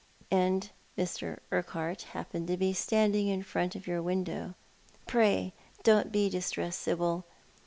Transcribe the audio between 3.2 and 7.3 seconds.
in front of your window. Pray don't be distressed, Sibyl.